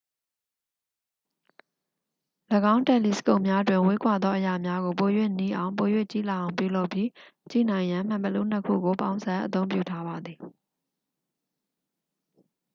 [2.73, 7.09] ၎င်းတယ်လီစကုပ်များတွင် ဝေးကွာသောအရာများကို ပို၍နီးအောင် ပို၍ကြီးလာအောင်ပြုလုပ်ပြီး
[7.51, 10.37] ကြည့်နိုင်ရန် မှန်ဘီလူး နှစ် ခုကို ပေါင်းစပ်အသုံးပြုထားပါသည်